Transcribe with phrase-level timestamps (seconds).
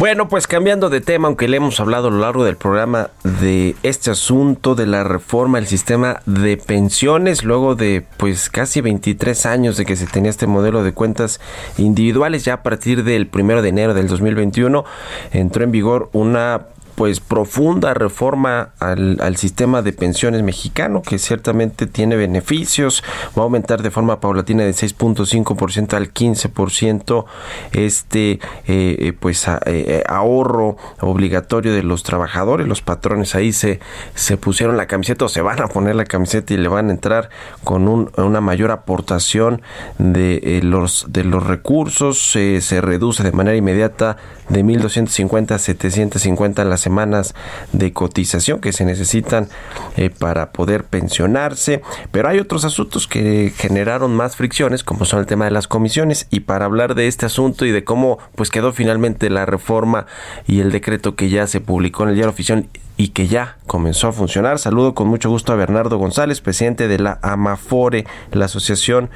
[0.00, 3.76] Bueno, pues cambiando de tema, aunque le hemos hablado a lo largo del programa de
[3.82, 9.76] este asunto de la reforma del sistema de pensiones, luego de pues casi 23 años
[9.76, 11.38] de que se tenía este modelo de cuentas
[11.76, 14.86] individuales, ya a partir del primero de enero del 2021
[15.32, 16.62] entró en vigor una
[17.00, 23.80] pues profunda reforma al, sistema de pensiones mexicano que ciertamente tiene beneficios va a aumentar
[23.80, 27.24] de forma paulatina de 6.5% al 15%
[27.72, 32.68] este eh, eh, pues eh, ahorro obligatorio de los trabajadores.
[32.68, 33.80] Los patrones ahí se
[34.14, 36.92] se pusieron la camiseta o se van a poner la camiseta y le van a
[36.92, 37.30] entrar
[37.64, 39.62] con una mayor aportación
[39.96, 42.20] de los de los recursos.
[42.20, 44.18] Se reduce de manera inmediata
[44.50, 47.34] de 1250 a 750 las semanas
[47.72, 49.48] de cotización que se necesitan
[49.96, 51.82] eh, para poder pensionarse.
[52.10, 56.26] Pero hay otros asuntos que generaron más fricciones, como son el tema de las comisiones.
[56.30, 60.06] Y para hablar de este asunto y de cómo pues quedó finalmente la reforma
[60.48, 62.66] y el decreto que ya se publicó en el diario oficial
[63.00, 64.58] y que ya comenzó a funcionar.
[64.58, 69.08] Saludo con mucho gusto a Bernardo González, presidente de la AMAFORE, la Asociación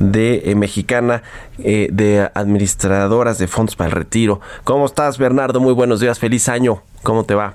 [0.00, 1.22] de eh, Mexicana
[1.62, 4.40] eh, de Administradoras de Fondos para el Retiro.
[4.64, 5.60] ¿Cómo estás, Bernardo?
[5.60, 6.82] Muy buenos días, feliz año.
[7.04, 7.54] ¿Cómo te va?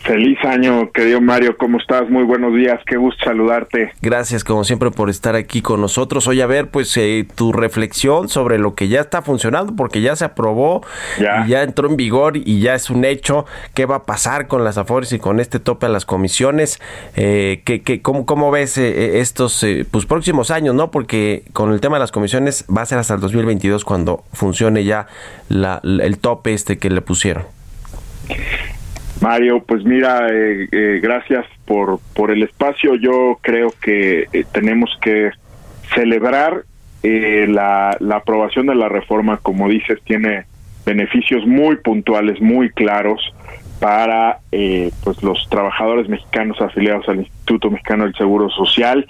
[0.00, 2.08] Feliz año, querido Mario, ¿cómo estás?
[2.08, 3.92] Muy buenos días, qué gusto saludarte.
[4.00, 6.26] Gracias, como siempre, por estar aquí con nosotros.
[6.26, 10.16] Hoy a ver, pues, eh, tu reflexión sobre lo que ya está funcionando, porque ya
[10.16, 10.82] se aprobó,
[11.20, 11.44] ya.
[11.44, 13.44] Y ya entró en vigor y ya es un hecho.
[13.74, 16.80] ¿Qué va a pasar con las AFORES y con este tope a las comisiones?
[17.14, 20.90] Eh, ¿qué, qué, cómo, ¿Cómo ves eh, estos eh, pues, próximos años, no?
[20.90, 24.84] Porque con el tema de las comisiones va a ser hasta el 2022 cuando funcione
[24.84, 25.06] ya
[25.48, 27.44] la, el tope este que le pusieron.
[29.22, 32.96] Mario, pues mira, eh, eh, gracias por, por el espacio.
[32.96, 35.30] Yo creo que eh, tenemos que
[35.94, 36.64] celebrar
[37.04, 40.44] la, la aprobación de la reforma, como dices, tiene
[40.84, 43.20] beneficios muy puntuales, muy claros
[43.80, 44.38] para
[45.02, 49.04] pues los trabajadores mexicanos afiliados al Instituto Mexicano del Seguro Social.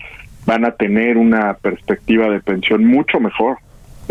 [0.47, 3.59] Van a tener una perspectiva de pensión mucho mejor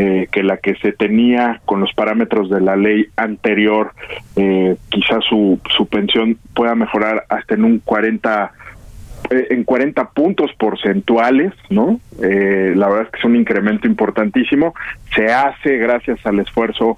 [0.03, 3.91] eh, que la que se tenía con los parámetros de la ley anterior,
[4.35, 8.51] eh, quizás su, su pensión pueda mejorar hasta en un 40
[9.29, 11.99] eh, en 40 puntos porcentuales, ¿no?
[12.19, 14.73] la verdad es que es un incremento importantísimo.
[15.15, 16.97] Se hace gracias al esfuerzo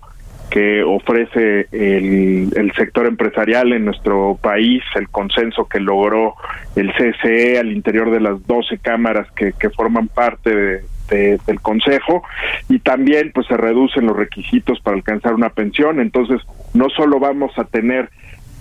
[0.50, 6.36] que ofrece el, el, sector empresarial en nuestro país, el consenso que logró
[6.78, 12.24] el CCE al interior de las 12 cámaras que, que forman parte de, del Consejo
[12.70, 16.42] y también pues se reducen los requisitos para alcanzar una pensión, entonces
[16.74, 18.10] no solo vamos a tener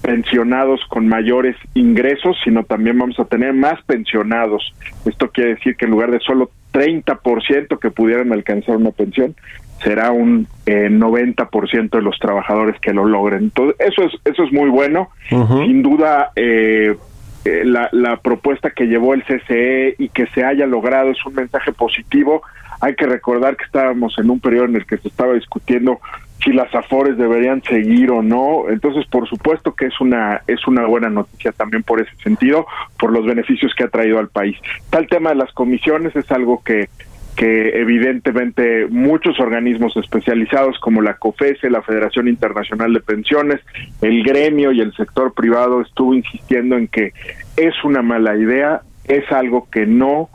[0.03, 4.75] pensionados con mayores ingresos, sino también vamos a tener más pensionados.
[5.06, 9.36] Esto quiere decir que en lugar de solo 30% que pudieran alcanzar una pensión,
[9.82, 13.44] será un eh, 90% de los trabajadores que lo logren.
[13.44, 15.08] Entonces, eso es eso es muy bueno.
[15.28, 16.97] Sin duda eh,
[17.44, 21.34] eh, la, la propuesta que llevó el CCE y que se haya logrado es un
[21.34, 22.42] mensaje positivo.
[22.80, 26.00] Hay que recordar que estábamos en un periodo en el que se estaba discutiendo
[26.42, 28.69] si las afores deberían seguir o no.
[28.69, 32.66] Entonces, por supuesto que es una es una buena noticia también por ese sentido,
[32.98, 34.56] por los beneficios que ha traído al país.
[34.91, 36.88] Tal tema de las comisiones es algo que
[37.37, 43.60] que evidentemente muchos organismos especializados como la COFESE, la Federación Internacional de Pensiones,
[44.03, 47.12] el gremio y el sector privado estuvo insistiendo en que
[47.56, 50.28] es una mala idea, es algo que no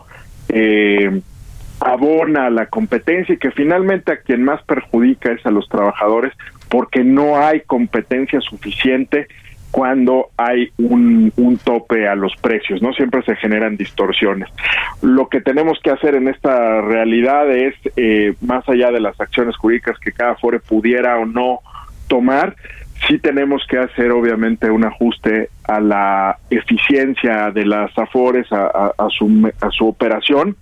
[0.50, 1.22] eh,
[1.80, 6.34] abona a la competencia y que finalmente a quien más perjudica es a los trabajadores
[6.70, 9.28] porque no hay competencia suficiente
[9.78, 11.32] cuando hay un,
[11.64, 12.94] tope a los precios, ¿no?
[12.94, 14.50] Siempre se generan distorsiones.
[15.04, 19.56] Lo que tenemos que hacer en esta realidad es, eh, más allá de las acciones
[19.56, 21.60] jurídicas que cada FORE pudiera o no
[22.08, 22.56] tomar,
[23.08, 29.10] sí tenemos que hacer obviamente un ajuste a la eficiencia de las AFORES, a, a,
[29.10, 30.56] su, a su operación,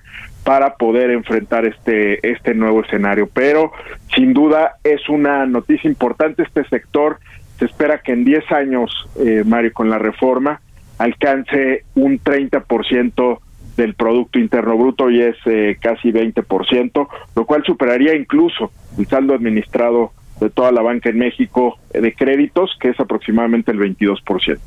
[0.43, 3.29] para poder enfrentar este este nuevo escenario.
[3.33, 3.71] Pero
[4.13, 7.17] sin duda es una noticia importante este sector
[7.57, 10.61] se espera que en 10 años, eh, Mario, con la reforma,
[10.97, 13.39] alcance un 30%
[13.77, 19.33] del Producto Interno Bruto y es eh, casi 20%, lo cual superaría incluso el saldo
[19.33, 24.59] administrado de toda la banca en México de créditos, que es aproximadamente el 22%.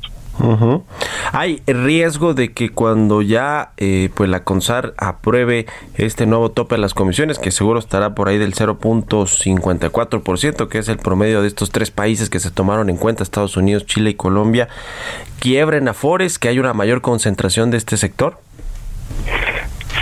[1.31, 5.65] Hay riesgo de que cuando ya eh, pues la CONSAR apruebe
[5.95, 10.89] este nuevo tope de las comisiones, que seguro estará por ahí del 0.54%, que es
[10.89, 14.15] el promedio de estos tres países que se tomaron en cuenta, Estados Unidos, Chile y
[14.15, 14.69] Colombia,
[15.39, 18.39] quiebren afores, que hay una mayor concentración de este sector?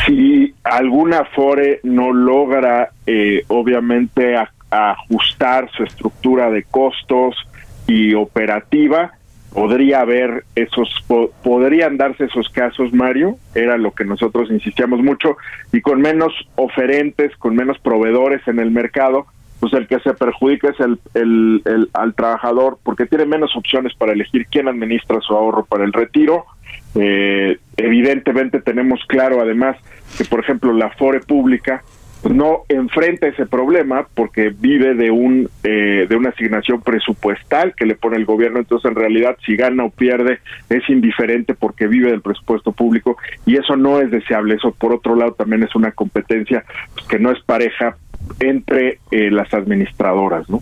[0.05, 4.35] Si alguna afore no logra, eh, obviamente,
[4.69, 7.35] ajustar su estructura de costos
[7.87, 9.16] y operativa,
[9.53, 10.89] podría haber esos
[11.43, 15.37] podrían darse esos casos Mario era lo que nosotros insistíamos mucho
[15.71, 19.25] y con menos oferentes con menos proveedores en el mercado
[19.59, 20.99] pues el que se perjudica es el,
[21.65, 25.93] el, al trabajador porque tiene menos opciones para elegir quién administra su ahorro para el
[25.93, 26.45] retiro.
[26.95, 29.77] Eh, evidentemente tenemos claro además
[30.17, 31.83] que por ejemplo la fore pública
[32.23, 37.95] no enfrenta ese problema porque vive de un eh, de una asignación presupuestal que le
[37.95, 38.59] pone el gobierno.
[38.59, 43.57] Entonces en realidad si gana o pierde es indiferente porque vive del presupuesto público y
[43.57, 44.55] eso no es deseable.
[44.55, 47.97] Eso por otro lado también es una competencia pues, que no es pareja
[48.39, 50.61] entre eh, las administradoras no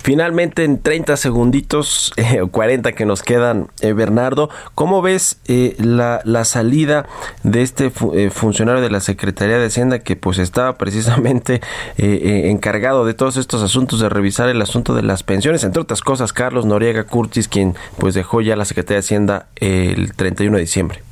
[0.00, 6.20] Finalmente, en 30 segunditos, eh, 40 que nos quedan, eh, Bernardo, ¿cómo ves eh, la,
[6.24, 7.06] la, salida
[7.42, 11.60] de este eh, funcionario de la Secretaría de Hacienda que pues estaba precisamente
[11.98, 16.32] encargado de todos estos asuntos, de revisar el asunto de las pensiones, entre otras cosas,
[16.32, 21.07] Carlos Noriega Curtis, quien pues dejó ya la Secretaría de Hacienda el 31 de diciembre?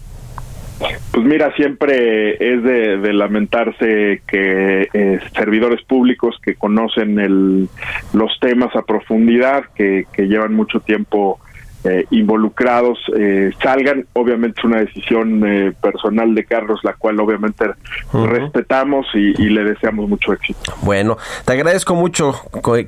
[1.16, 7.70] Pues mira, siempre es de, lamentarse que eh, servidores públicos que conocen el,
[8.12, 11.40] los temas a profundidad, que, llevan mucho tiempo
[11.84, 14.04] eh, involucrados, eh, salgan.
[14.12, 17.64] Obviamente es una decisión personal de Carlos, la cual obviamente
[18.12, 20.74] respetamos y, y, le deseamos mucho éxito.
[20.82, 21.16] Bueno,
[21.46, 22.34] te agradezco mucho,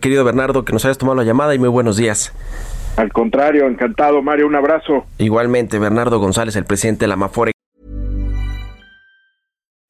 [0.02, 2.34] querido Bernardo, que nos hayas tomado la llamada y muy buenos días.
[2.98, 5.06] Al contrario, encantado, Mario, un abrazo.
[5.16, 7.52] Igualmente, Bernardo González, el presidente de la Mafore.